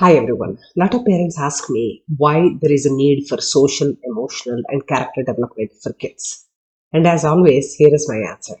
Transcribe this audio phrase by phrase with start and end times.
[0.00, 0.56] Hi everyone.
[0.76, 4.86] A lot of parents ask me why there is a need for social, emotional, and
[4.86, 6.46] character development for kids.
[6.90, 8.54] And as always, here is my answer.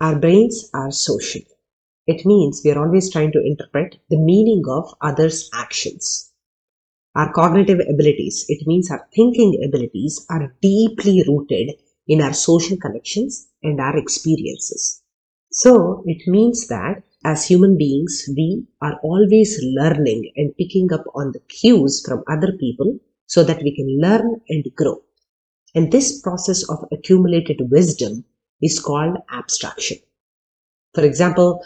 [0.00, 1.40] Our brains are social.
[2.06, 6.30] It means we are always trying to interpret the meaning of others' actions.
[7.16, 11.72] Our cognitive abilities, it means our thinking abilities, are deeply rooted
[12.06, 15.02] in our social connections and our experiences.
[15.50, 21.32] So it means that as human beings, we are always learning and picking up on
[21.32, 25.02] the cues from other people so that we can learn and grow.
[25.74, 28.24] And this process of accumulated wisdom
[28.60, 29.98] is called abstraction.
[30.94, 31.62] For example,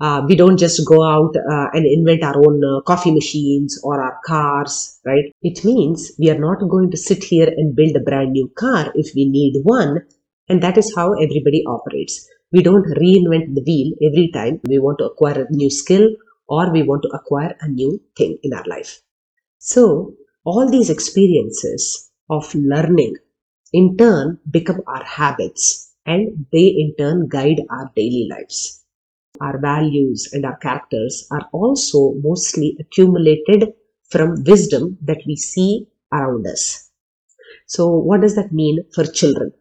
[0.00, 4.00] uh, we don't just go out uh, and invent our own uh, coffee machines or
[4.02, 5.24] our cars, right?
[5.42, 8.92] It means we are not going to sit here and build a brand new car
[8.94, 10.06] if we need one.
[10.48, 12.26] And that is how everybody operates.
[12.52, 16.08] We don't reinvent the wheel every time we want to acquire a new skill
[16.48, 19.02] or we want to acquire a new thing in our life.
[19.58, 23.16] So, all these experiences of learning
[23.72, 28.84] in turn become our habits and they in turn guide our daily lives.
[29.40, 33.74] Our values and our characters are also mostly accumulated
[34.10, 36.90] from wisdom that we see around us.
[37.66, 39.52] So, what does that mean for children?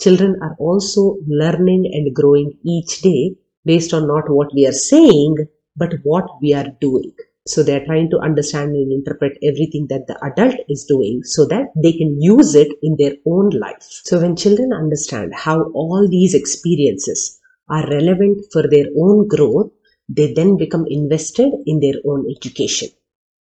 [0.00, 5.36] Children are also learning and growing each day based on not what we are saying,
[5.76, 7.12] but what we are doing.
[7.46, 11.46] So they are trying to understand and interpret everything that the adult is doing so
[11.46, 13.82] that they can use it in their own life.
[14.04, 19.72] So when children understand how all these experiences are relevant for their own growth,
[20.08, 22.88] they then become invested in their own education.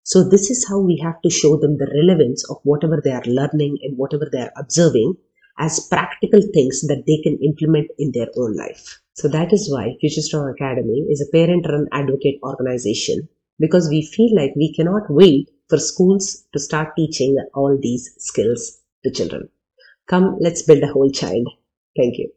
[0.04, 3.26] So this is how we have to show them the relevance of whatever they are
[3.26, 5.16] learning and whatever they are observing
[5.60, 9.00] as practical things that they can implement in their own life.
[9.14, 13.28] So that is why Future Strong Academy is a parent run advocate organization
[13.60, 18.80] because we feel like we cannot wait for schools to start teaching all these skills
[19.04, 19.50] to children.
[20.08, 21.48] Come, let's build a whole child.
[21.96, 22.32] Thank you.